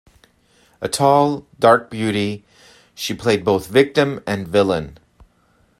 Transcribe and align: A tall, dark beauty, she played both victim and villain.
A 0.81 0.89
tall, 0.89 1.45
dark 1.59 1.91
beauty, 1.91 2.43
she 2.95 3.13
played 3.13 3.45
both 3.45 3.67
victim 3.67 4.19
and 4.25 4.47
villain. 4.47 4.97